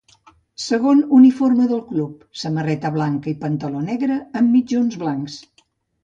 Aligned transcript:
Segon 0.67 1.01
uniforme 1.17 1.67
del 1.71 1.83
club, 1.89 2.23
samarreta 2.43 2.91
blanca 2.95 3.29
i 3.33 3.33
pantaló 3.43 3.83
negre, 3.91 4.17
amb 4.41 4.51
mitjons 4.55 4.97
blancs. 5.03 5.37